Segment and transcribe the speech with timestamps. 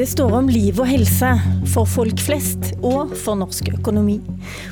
[0.00, 1.28] Det står om liv og helse
[1.68, 4.14] for folk flest og for norsk økonomi.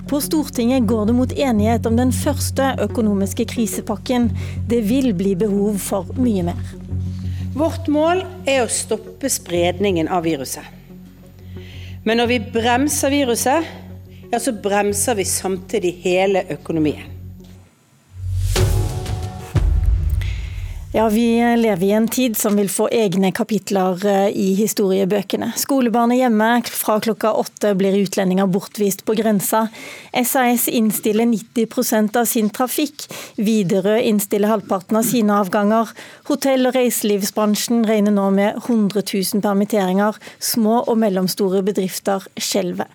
[0.09, 4.30] På Stortinget går det mot enighet om den første økonomiske krisepakken.
[4.71, 6.72] Det vil bli behov for mye mer.
[7.53, 10.64] Vårt mål er å stoppe spredningen av viruset.
[12.08, 13.68] Men når vi bremser viruset,
[14.32, 17.18] ja, så bremser vi samtidig hele økonomien.
[20.93, 25.51] Ja, Vi lever i en tid som vil få egne kapitler eh, i historiebøkene.
[25.61, 29.67] Skolebarn er hjemme, fra klokka åtte blir utlendinger bortvist på grensa.
[30.17, 33.05] SAS innstiller 90% av sin trafikk.
[33.37, 35.92] Widerøe innstiller halvparten av sine avganger.
[36.31, 40.17] Hotell- og reiselivsbransjen regner nå med 100 000 permitteringer.
[40.41, 42.89] Små og mellomstore bedrifter skjelver.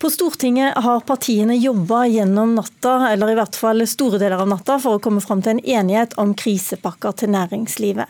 [0.00, 4.78] På Stortinget har partiene jobba gjennom natta, eller i hvert fall store deler av natta,
[4.80, 8.08] for å komme fram til en enighet om krisepakker til næringslivet.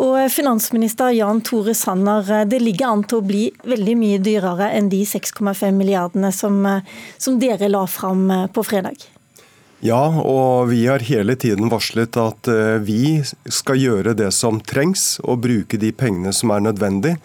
[0.00, 4.88] Og Finansminister Jan Tore Sanner, det ligger an til å bli veldig mye dyrere enn
[4.88, 6.64] de 6,5 milliardene som,
[7.20, 9.04] som dere la fram på fredag.
[9.84, 13.20] Ja, og vi har hele tiden varslet at eh, vi
[13.52, 17.18] skal gjøre det som trengs, og bruke de pengene som er nødvendig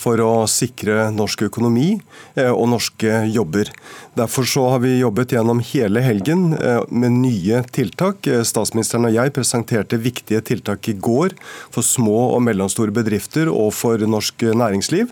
[0.00, 1.90] for å sikre norsk økonomi
[2.38, 3.70] eh, og norske jobber.
[4.16, 8.26] Derfor så har vi jobbet gjennom hele helgen eh, med nye tiltak.
[8.30, 11.36] Eh, statsministeren og jeg presenterte viktige tiltak i går
[11.72, 15.10] for små og mellomstore bedrifter og for norsk næringsliv.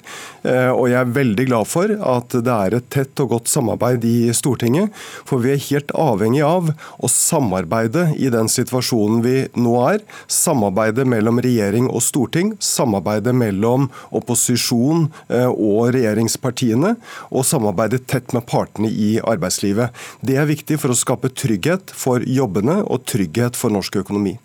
[0.48, 4.30] Og jeg er veldig glad for at det er et tett og godt samarbeid i
[4.36, 4.94] Stortinget.
[5.28, 10.02] For vi er helt avhengig av å samarbeide i den situasjonen vi nå er.
[10.32, 16.96] Samarbeide mellom regjering og storting, samarbeide mellom opposisjon opposisjon eh, og regjeringspartiene,
[17.30, 19.90] og samarbeide tett med partene i arbeidslivet.
[20.22, 24.38] Det er viktig for å skape trygghet for jobbene og trygghet for norsk økonomi.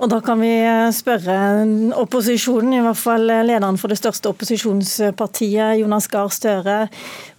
[0.00, 1.36] Og Da kan vi eh, spørre
[2.00, 6.88] opposisjonen, i hvert fall lederen for det største opposisjonspartiet, Jonas Gahr Støre.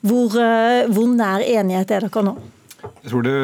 [0.01, 2.37] Hvor, eh, hvor nær enighet er dere nå?
[3.01, 3.37] Jeg tror det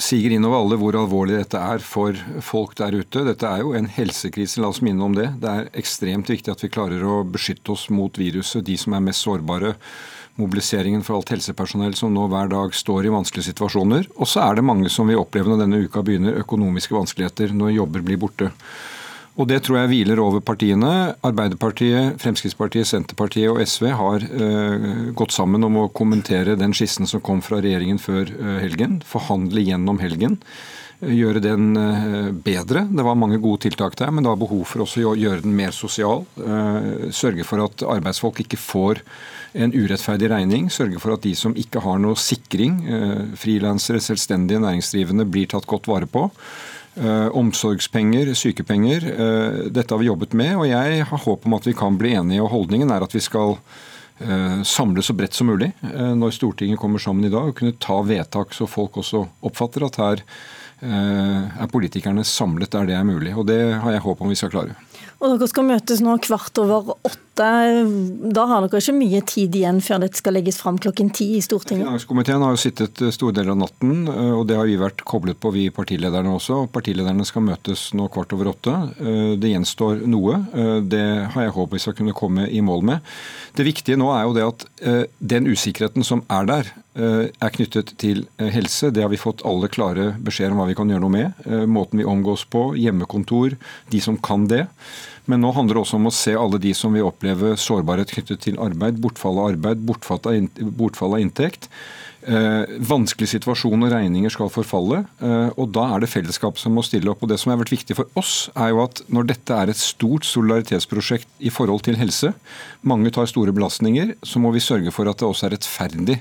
[0.00, 3.24] siger innover alle hvor alvorlig dette er for folk der ute.
[3.26, 5.28] Dette er jo en helsekrise, la oss minne om det.
[5.42, 9.04] Det er ekstremt viktig at vi klarer å beskytte oss mot viruset, de som er
[9.04, 9.74] mest sårbare.
[10.40, 14.08] Mobiliseringen for alt helsepersonell som nå hver dag står i vanskelige situasjoner.
[14.16, 17.76] Og så er det mange som vil oppleve når denne uka begynner, økonomiske vanskeligheter når
[17.76, 18.52] jobber blir borte.
[19.40, 20.90] Og det tror jeg hviler over partiene.
[21.24, 27.22] Arbeiderpartiet, Fremskrittspartiet, Senterpartiet og SV har uh, gått sammen om å kommentere den skissen som
[27.24, 29.00] kom fra regjeringen før uh, helgen.
[29.08, 30.36] Forhandle gjennom helgen.
[31.00, 31.72] Uh, gjøre den
[32.44, 32.84] bedre.
[32.92, 35.56] Det var mange gode tiltak der, men det var behov for også å gjøre den
[35.58, 36.22] mer sosial.
[37.10, 39.00] Sørge for at arbeidsfolk ikke får
[39.58, 40.68] en urettferdig regning.
[40.70, 42.78] Sørge for at de som ikke har noe sikring,
[43.34, 46.28] frilansere, selvstendige næringsdrivende, blir tatt godt vare på.
[46.94, 49.04] Eh, omsorgspenger, sykepenger.
[49.20, 52.12] Eh, dette har vi jobbet med, og jeg har håp om at vi kan bli
[52.18, 52.42] enige.
[52.44, 53.56] og Holdningen er at vi skal
[54.20, 58.02] eh, samle så bredt som mulig når Stortinget kommer sammen i dag, og kunne ta
[58.04, 60.26] vedtak så folk også oppfatter at her
[60.82, 63.36] er politikerne samlet der det er mulig.
[63.38, 64.74] og Det har jeg håp om vi skal klare.
[65.22, 67.31] Og Dere skal møtes nå kvart over åtte.
[67.32, 71.40] Da har dere ikke mye tid igjen før dette skal legges fram klokken ti i
[71.40, 71.86] Stortinget?
[71.86, 75.00] Finanskomiteen har jo sittet eh, store deler av natten, eh, og det har vi vært
[75.08, 76.66] koblet på, vi partilederne også.
[76.74, 78.74] Partilederne skal møtes nå kvart over åtte.
[79.00, 80.42] Eh, det gjenstår noe.
[80.84, 83.12] Det har jeg håp vi skal kunne komme i mål med.
[83.56, 84.64] Det viktige nå er jo det at
[85.32, 88.90] den usikkerheten som er der, er knyttet til helse.
[88.92, 91.46] Det har vi fått alle klare beskjeder om hva vi kan gjøre noe med.
[91.68, 93.56] Måten vi omgås på, hjemmekontor,
[93.92, 94.66] de som kan det.
[95.30, 98.42] Men nå handler det også om å se alle de som vil oppleve sårbarhet knyttet
[98.42, 101.68] til arbeid, bortfall av arbeid, bortfall av inntekt.
[102.22, 105.00] Eh, vanskelig situasjon og regninger skal forfalle.
[105.18, 107.22] Eh, og Da er det fellesskapet som må stille opp.
[107.22, 109.76] og Det som har vært viktig for oss, er jo at når dette er et
[109.76, 112.32] stort solidaritetsprosjekt i forhold til helse,
[112.84, 116.20] mange tar store belastninger, så må vi sørge for at det også er rettferdig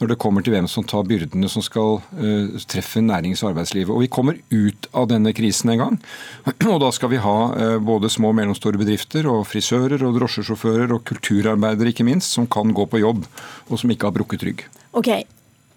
[0.00, 3.90] når det kommer til hvem som tar byrdene som skal eh, treffe nærings- og arbeidslivet.
[3.90, 6.00] Og Vi kommer ut av denne krisen en gang.
[6.70, 10.94] og Da skal vi ha eh, både små og mellomstore bedrifter, og frisører, og drosjesjåfører
[10.94, 13.26] og kulturarbeidere ikke minst, som kan gå på jobb
[13.68, 14.66] og som ikke har brukket rygg.
[14.94, 15.24] Okay.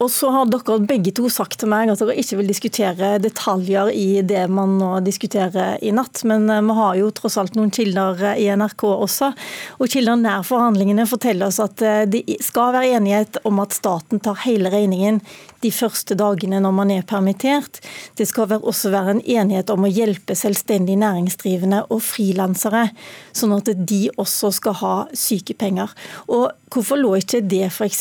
[0.01, 3.91] Og så har dere begge to sagt til meg at dere ikke vil diskutere detaljer
[3.93, 6.23] i det man nå diskuterer i natt.
[6.29, 9.29] Men eh, vi har jo tross alt noen kilder eh, i NRK også.
[9.77, 14.23] Og kilder nær forhandlingene forteller oss at eh, det skal være enighet om at staten
[14.23, 15.21] tar hele regningen
[15.63, 17.79] de første dagene når man er permittert.
[18.17, 22.89] Det skal også være en enighet om å hjelpe selvstendig næringsdrivende og frilansere,
[23.31, 25.93] sånn at de også skal ha sykepenger.
[26.27, 27.99] Og Hvorfor lå ikke det f.eks.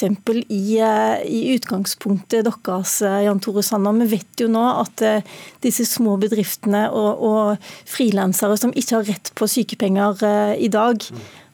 [0.48, 3.92] I, i utgangspunktet deres, eh, Jan Tore Sanner?
[3.92, 5.22] Vi vet jo nå at eh,
[5.60, 7.56] disse små bedriftene og, og
[7.86, 10.24] frilansere som ikke har rett på sykepenger
[10.58, 11.02] i dag,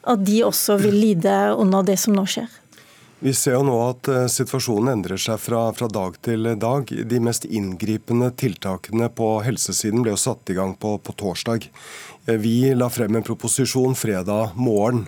[0.03, 2.47] at de også vil lide under det som nå skjer?
[3.19, 6.87] Vi ser jo nå at situasjonen endrer seg fra, fra, dag til dag.
[6.87, 11.67] De mest inngripende tiltakene på helsesiden ble jo satt i gang på, på torsdag.
[12.29, 15.07] Uh, vi la frem en proposisjon fredag morgen.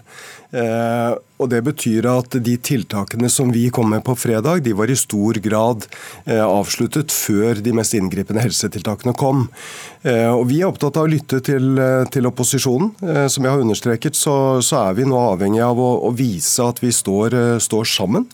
[0.52, 4.92] Uh, og Det betyr at de tiltakene som vi kom med på fredag, de var
[4.92, 5.88] i stor grad
[6.26, 9.48] eh, avsluttet før de mest inngripende helsetiltakene kom.
[10.06, 12.92] Eh, og Vi er opptatt av å lytte til, eh, til opposisjonen.
[13.02, 16.62] Eh, som jeg har understreket, så, så, er vi nå avhengig av å, å vise
[16.62, 18.28] at vi står, eh, står sammen.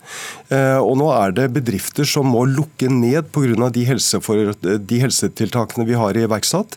[0.52, 3.70] Eh, og nå er det bedrifter som må lukke ned pga.
[3.72, 6.76] De, helsefor, de helsetiltakene vi har iverksatt.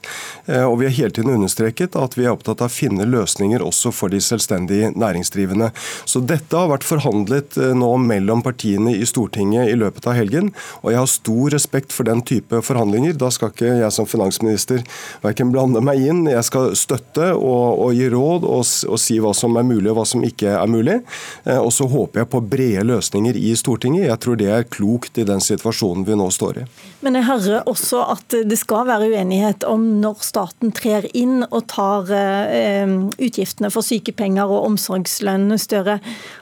[0.51, 3.91] og vi har hele tiden understreket at vi er opptatt av å finne løsninger også
[3.95, 5.71] for de selvstendig næringsdrivende.
[6.05, 10.51] Så dette har vært forhandlet eh, nå mellom partiene i Stortinget i løpet av helgen,
[10.81, 13.17] og jeg har stor respekt for den type forhandlinger.
[13.19, 14.83] Da skal ikke jeg som finansminister
[15.23, 19.33] verken blande meg inn, jeg skal støtte og, og gi råd og, og, si hva
[19.37, 20.99] som er mulig og hva som ikke er mulig.
[21.45, 24.07] Eh, og så håper jeg på brede løsninger i Stortinget.
[24.09, 26.67] Jeg tror det er klokt i den situasjonen vi nå står i.
[27.01, 31.65] Men jeg hører også at det skal være uenighet om når staten trer inn og
[31.71, 31.80] tar
[32.15, 35.99] eh, utgiftene for sykepenger og omsorgslønn større.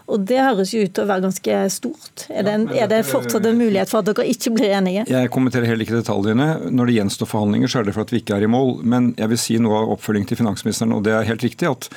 [0.09, 2.25] Og Det høres jo ut til å være ganske stort.
[2.30, 5.06] Er det, en, er det fortsatt en mulighet for at dere ikke blir enige?
[5.09, 6.47] Jeg kommenterer heller ikke detaljene.
[6.69, 8.80] Når det gjenstår forhandlinger, så er det for at vi ikke er i mål.
[8.83, 11.69] Men jeg vil si noe av oppfølging til finansministeren, og det er helt riktig.
[11.69, 11.89] at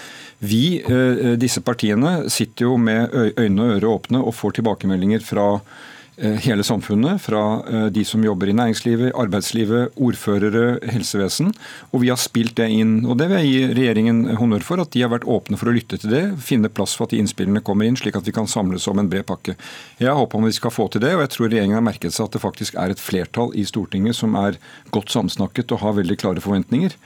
[0.42, 5.46] vi, eh, disse partiene, sitter jo med øyne og ører åpne og får tilbakemeldinger fra
[5.62, 11.52] Eh, hele samfunnet, fra eh, de som jobber i næringslivet, arbeidslivet, ordførere, helsevesen.
[11.90, 12.98] Og vi har spilt det inn.
[13.06, 15.74] Og det vil jeg gi regjeringen honnør for, at de har vært åpne for å
[15.74, 18.50] lytte til det, finne plass for at de innspillene kommer inn, slik at vi kan
[18.50, 19.56] samles om en bred pakke.
[20.02, 22.28] Jeg håper om vi skal få til det, og jeg tror regjeringen har merket seg
[22.28, 24.60] at det faktisk er et flertall i Stortinget som er
[24.92, 26.98] godt samsnakket og har veldig klare forventninger.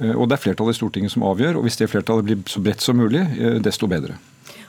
[0.00, 2.64] Eh, og det er flertallet i Stortinget som avgjør, og hvis det flertallet blir så
[2.64, 3.26] bredt som mulig,
[3.64, 4.16] desto bedre.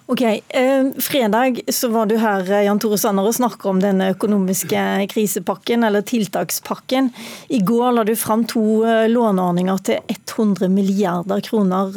[0.07, 4.03] Ok, eh, Fredag så var du her eh, Jan Tore Sanner, og snakker om den
[4.05, 7.09] økonomiske krisepakken, eller tiltakspakken.
[7.49, 11.89] I går la du fram to eh, låneordninger til 100 milliarder kroner.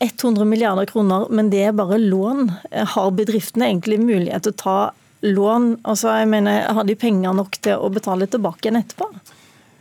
[0.00, 2.48] 100 eh, milliarder kroner, men det er bare lån.
[2.94, 4.78] Har bedriftene egentlig mulighet til å ta
[5.28, 5.74] lån?
[5.84, 9.12] Altså, jeg mener, Har de penger nok til å betale tilbake igjen etterpå?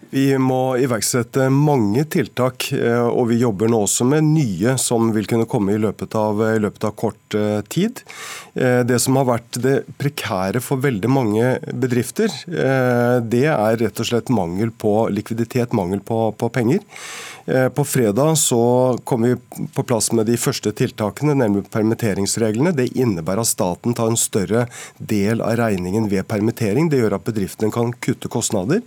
[0.09, 5.29] Vi må iverksette mange tiltak, eh, og vi jobber nå også med nye som vil
[5.29, 8.01] kunne komme i løpet av, i løpet av kort eh, tid.
[8.57, 14.07] Eh, det som har vært det prekære for veldig mange bedrifter, det er rett og
[14.07, 16.81] slett mangel på likviditet, mangel på, på penger.
[17.49, 19.35] Eh, på fredag så kom vi
[19.73, 22.75] på plass med de første tiltakene, nemlig permitteringsreglene.
[22.77, 24.67] Det innebærer at staten tar en større
[24.97, 26.91] del av regningen ved permittering.
[26.91, 28.83] Det gjør at bedriftene kan kutte kostnader.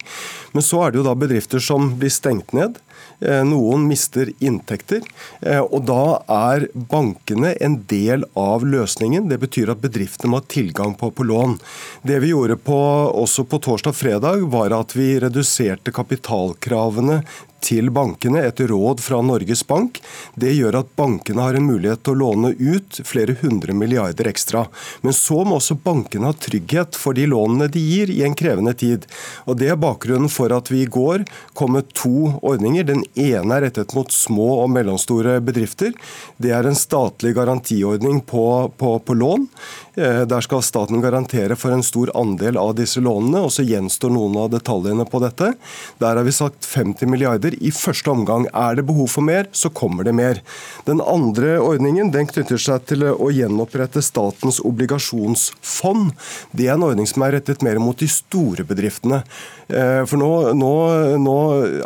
[0.54, 2.78] Men så er det jo da bedrifter som blir stengt ned.
[3.22, 5.02] Eh, noen mister inntekter,
[5.40, 9.28] eh, og da er bankene en del av løsningen.
[9.30, 11.58] Det betyr at bedriftene må ha tilgang på, på lån.
[12.02, 12.80] Det vi gjorde på,
[13.22, 17.22] også på torsdag fredag, var at vi reduserte kapitalkravene
[17.62, 20.00] til bankene etter råd fra Norges Bank.
[20.34, 24.66] Det gjør at bankene har en mulighet til å låne ut flere hundre milliarder ekstra.
[25.02, 28.74] Men så må også bankene ha trygghet for de lånene de gir i en krevende
[28.78, 29.06] tid.
[29.46, 31.24] Og Det er bakgrunnen for at vi i går
[31.58, 32.86] kom med to ordninger.
[32.88, 35.94] Den ene er rettet mot små og mellomstore bedrifter.
[36.42, 38.44] Det er en statlig garantiordning på,
[38.76, 39.46] på, på lån.
[39.94, 44.12] Eh, der skal staten garantere for en stor andel av disse lånene, og så gjenstår
[44.14, 45.52] noen av detaljene på dette.
[46.00, 48.46] Der har vi sagt 50 milliarder i første omgang.
[48.52, 50.40] Er det behov for mer, så kommer det mer.
[50.86, 56.12] Den andre ordningen den knytter seg til å gjenopprette statens obligasjonsfond.
[56.52, 59.22] Det er en ordning som er rettet mer mot de store bedriftene.
[59.72, 60.72] Eh, for nå, nå,
[61.22, 61.36] nå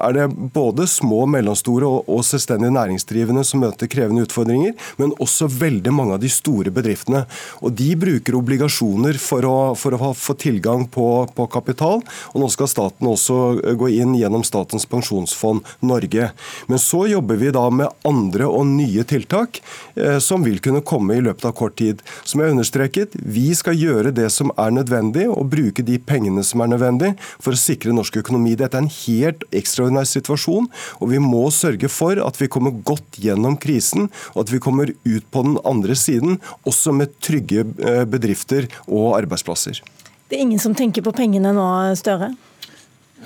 [0.03, 5.49] er det både små, mellomstore og, og selvstendig næringsdrivende som møter krevende utfordringer, men også
[5.53, 7.25] veldig mange av de store bedriftene.
[7.63, 12.03] Og De bruker obligasjoner for å, for å få tilgang på, på, kapital.
[12.33, 16.31] og Nå skal staten også eh, gå inn gjennom Statens pensjonsfond Norge.
[16.71, 19.63] Men så jobber vi da med andre og nye tiltak
[19.95, 22.03] eh, som vil kunne komme i løpet av kort tid.
[22.27, 26.63] Som jeg understreket, vi skal gjøre det som er nødvendig, og bruke de pengene som
[26.65, 28.57] er nødvendig for å sikre norsk økonomi.
[28.57, 33.21] Dette er en helt ekstraordinær situasjon, og vi må sørge for at vi kommer godt
[33.21, 38.05] gjennom krisen, og at vi kommer ut på den andre siden, også med trygge Eh,
[38.09, 39.83] bedrifter og arbeidsplasser.
[40.29, 41.67] Det er ingen som tenker på pengene nå,
[41.99, 42.33] Støre?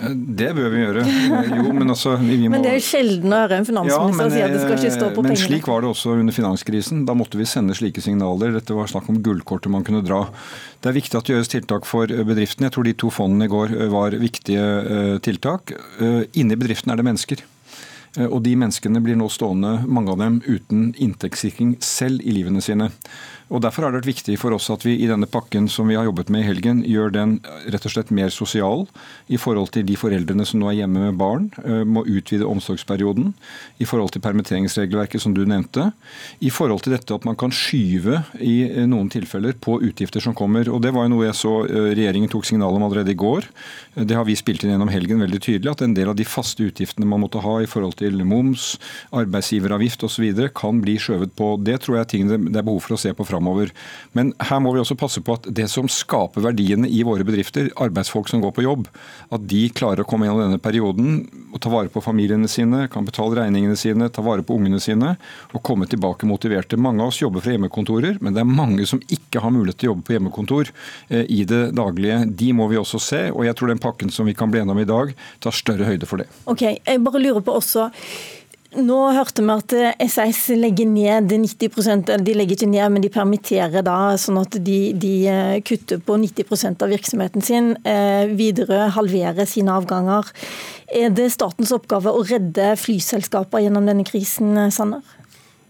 [0.00, 1.04] Eh, det bør vi gjøre.
[1.04, 2.54] Eh, jo, men, altså, vi må...
[2.54, 5.06] men det er sjelden å høre en finansminister ja, si at det skal ikke stå
[5.10, 5.36] på men pengene.
[5.36, 7.04] Men slik var det også under finanskrisen.
[7.08, 8.54] Da måtte vi sende slike signaler.
[8.56, 10.24] Dette var snakk om gullkortet man kunne dra.
[10.80, 12.70] Det er viktig at det gjøres tiltak for bedriftene.
[12.70, 15.74] Jeg tror de to fondene i går var viktige tiltak.
[16.32, 17.44] Inni bedriften er det mennesker.
[18.26, 22.88] Og de menneskene blir nå stående, mange av dem, uten inntektssikring selv i livene sine.
[23.50, 25.96] Og Derfor har det vært viktig for oss at vi i denne pakken som vi
[25.98, 27.32] har jobbet med i helgen, gjør den
[27.66, 28.84] rett og slett mer sosial
[29.26, 33.32] i forhold til de foreldrene som nå er hjemme med barn, eh, må utvide omsorgsperioden,
[33.82, 35.88] i forhold til permitteringsregelverket som du nevnte,
[36.38, 40.36] i forhold til dette at man kan skyve i eh, noen tilfeller på utgifter som
[40.38, 40.70] kommer.
[40.70, 43.50] Og Det var jo noe jeg så eh, regjeringen tok signal om allerede i går.
[43.98, 46.62] Det har vi spilt inn gjennom helgen veldig tydelig, at en del av de faste
[46.70, 48.76] utgiftene man måtte ha i forhold til moms,
[49.10, 50.30] arbeidsgiveravgift osv.
[50.54, 51.56] kan bli skjøvet på.
[51.58, 53.72] Det tror jeg er ting det er behov for å se på framover framover.
[54.12, 57.70] Men her må vi også passe på at det som skaper verdiene i våre bedrifter,
[57.80, 58.88] arbeidsfolk som går på jobb,
[59.30, 63.06] at de klarer å komme gjennom denne perioden og ta vare på familiene sine, kan
[63.06, 65.16] betale regningene sine, ta vare på ungene sine
[65.54, 66.78] og komme tilbake motiverte.
[66.78, 69.90] Mange av oss jobber fra hjemmekontorer, men det er mange som ikke har mulighet til
[69.90, 70.72] å jobbe på hjemmekontor
[71.08, 72.22] eh, i det daglige.
[72.40, 74.76] De må vi også se, og jeg tror den pakken som vi kan bli enige
[74.76, 76.28] om i dag, tar større høyde for det.
[76.50, 77.88] Ok, jeg bare lurer på også
[78.78, 79.72] nå hørte vi at
[80.12, 84.78] SAS legger ned 90% de legger ikke ned, men de permitterer da, sånn at de,
[84.94, 87.72] de eh, kutter på 90 av virksomheten sin.
[87.80, 90.30] Widerøe videre halverer sine avganger.
[90.86, 95.02] Er det statens oppgave å redde flyselskaper gjennom denne krisen, Sanner?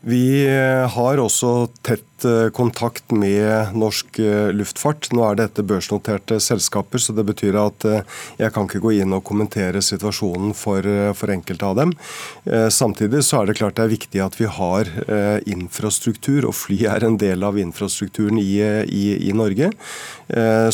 [0.00, 5.08] Vi eh, har også tett Eh, kontakt med norsk eh, luftfart.
[5.14, 9.14] Nå er dette børsnoterte selskaper, så det betyr at eh, jeg kan ikke gå inn
[9.16, 10.84] og kommentere situasjonen for,
[11.16, 11.92] for enkelte av dem.
[12.72, 14.88] Samtidig så er det klart det er viktig at vi har
[15.48, 19.70] infrastruktur, og fly er en del av infrastrukturen i, i, i Norge.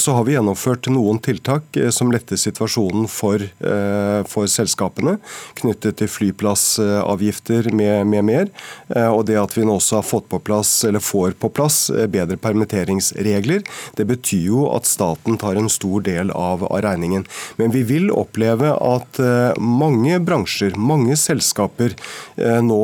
[0.00, 3.42] Så har vi gjennomført noen tiltak som letter situasjonen for,
[4.30, 5.16] for selskapene,
[5.60, 8.52] knyttet til flyplassavgifter med, med mer.
[9.10, 12.06] Og det at vi nå også har fått på plass, eller får på plass eh,
[12.10, 13.64] bedre permitteringsregler.
[13.96, 17.26] Det betyr jo at staten tar en stor del av, av regningen.
[17.56, 21.94] Men vi vil oppleve at eh, mange bransjer, mange selskaper
[22.36, 22.82] eh, nå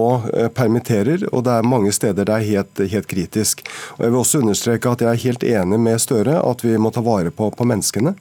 [0.56, 3.64] permitterer, og det er mange steder det er helt, helt kritisk.
[3.97, 6.90] Og Jeg vil også understreke at jeg er helt enig med Støre at vi må
[6.90, 8.14] ta vare på, på menneskene.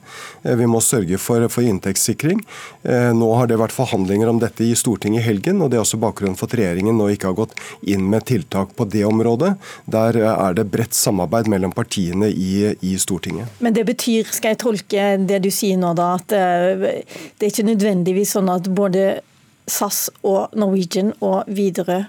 [0.44, 2.42] Vi må sørge for, for inntektssikring.
[3.16, 6.00] Nå har det vært forhandlinger om dette i Stortinget i helgen, og det er også
[6.02, 9.54] bakgrunnen for at regjeringen nå ikke har gått inn med tiltak på det området.
[9.90, 13.50] Der er det bredt samarbeid mellom partiene i, i, Stortinget.
[13.64, 17.04] Men det betyr, skal jeg tolke det du sier nå da, at eh,
[17.38, 19.20] det er ikke nødvendigvis sånn at både
[19.70, 22.02] SAS og Norwegian og Widerøe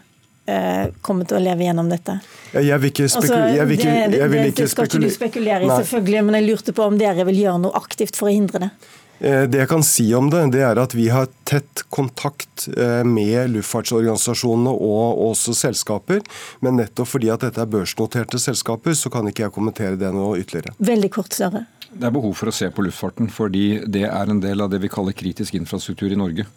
[0.49, 2.17] eh, kommer til å leve gjennom dette?
[2.53, 3.43] Jeg vil ikke, spekulere.
[3.43, 6.25] altså, jeg vil ikke, jeg vil ikke det, det skal ikke du spekulere i, selvfølgelig,
[6.27, 8.73] men jeg lurte på om dere vil gjøre noe aktivt for å hindre det?
[9.23, 13.03] Eh, det jeg kan si om det, det er at vi har tett kontakt eh,
[13.07, 16.19] med luftfartsorganisasjonene og også selskaper.
[16.65, 20.41] Men nettopp fordi at dette er børsnoterte selskaper, så kan ikke jeg kommentere det noe
[20.41, 20.75] ytterligere.
[20.83, 21.63] Veldig kort, Søre.
[21.93, 24.79] Det er behov for å se på luftfarten, fordi det er en del av det
[24.81, 26.47] vi kaller kritisk infrastruktur i Norge.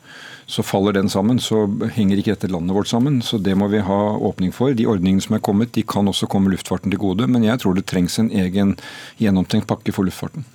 [0.49, 3.21] Så faller den sammen, så henger ikke dette landet vårt sammen.
[3.23, 4.73] Så det må vi ha åpning for.
[4.75, 7.29] De ordningene som er kommet, de kan også komme luftfarten til gode.
[7.29, 8.75] Men jeg tror det trengs en egen
[9.21, 10.49] gjennomtenkt pakke for luftfarten.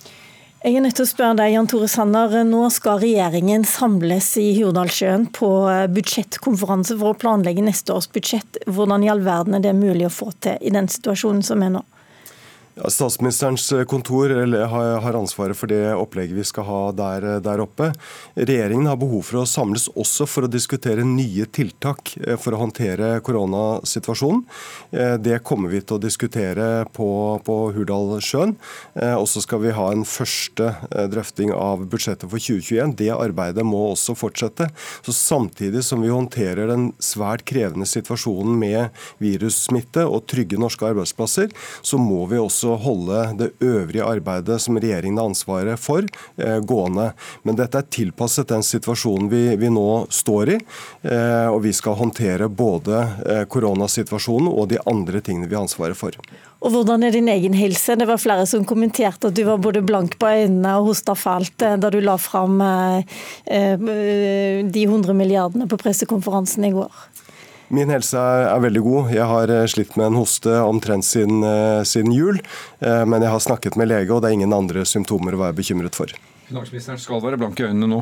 [0.62, 2.34] Jeg er nødt til å spørre deg, Jan Tore Sanner.
[2.46, 5.48] Nå skal regjeringen samles i Hurdalssjøen på
[5.90, 8.60] budsjettkonferanse for å planlegge neste års budsjett.
[8.70, 11.74] Hvordan i all verden er det mulig å få til i den situasjonen som er
[11.74, 11.82] nå?
[12.72, 14.30] Statsministerens eh, kontor
[14.66, 17.90] har ansvaret for det opplegget vi skal ha der, eh, der, oppe.
[18.32, 22.62] Regjeringen har behov for å samles også for å diskutere nye tiltak eh, for å
[22.62, 24.44] håndtere koronasituasjonen.
[25.22, 27.08] Det kommer vi til å diskutere på,
[27.44, 28.54] på Hurdalssjøen.
[29.18, 30.68] Og så skal vi ha en første
[31.12, 32.94] drøfting av budsjettet for 2021.
[32.98, 34.68] Det arbeidet må også fortsette.
[35.04, 41.52] Så Samtidig som vi håndterer den svært krevende situasjonen med virussmitte og trygge norske arbeidsplasser,
[41.82, 46.02] så må vi også også holde det øvrige arbeidet som regjeringen har ansvaret for,
[46.38, 47.12] eh, gående.
[47.42, 50.58] Men dette er tilpasset den situasjonen vi, vi nå står i.
[51.02, 55.96] Eh, og vi skal håndtere både eh, koronasituasjonen og de andre tingene vi har ansvaret
[55.96, 56.10] for.
[56.62, 57.96] Og Hvordan er din egen helse?
[57.98, 61.58] Det var flere som kommenterte at du var både blank på øynene og hosta fælt
[61.58, 62.62] da du la fram
[63.42, 66.92] de 100 milliardene på pressekonferansen i går.
[67.72, 69.14] Min helse er, veldig god.
[69.14, 72.36] Jeg har eh, slitt med en hoste omtrent siden, eh, siden jul.
[72.84, 75.56] Eh, men jeg har snakket med lege, og det er ingen andre symptomer å være
[75.62, 76.12] bekymret for.
[76.50, 78.00] Finansministeren skal være blank i øynene nå,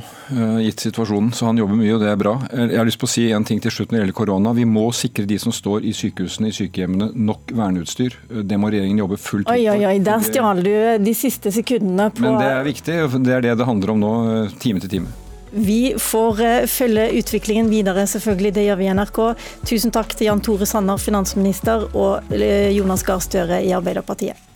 [0.65, 2.33] gitt situasjonen, så han jobber mye, og det er bra.
[2.51, 4.57] Jeg har lyst på å si en ting til slutt når det gjelder korona.
[4.59, 8.19] Vi må sikre de som står i sykehusene, i sykehjemmene, nok verneutstyr.
[8.43, 9.55] Det må regjeringen jobbe fullt ut.
[9.55, 10.75] Oi, oi, oi, der stjal du
[11.05, 14.15] de siste sekundene på Men det er viktig, det er det det handler om nå,
[14.59, 15.30] time til time.
[15.51, 18.55] Vi får eh, følge utviklingen videre, selvfølgelig.
[18.55, 19.21] Det gjør vi i NRK.
[19.67, 24.50] Tusen takk til Jan Tore Sanner, finansminister, og eh, Jonas Gahr Støre i Arbeiderpartiet.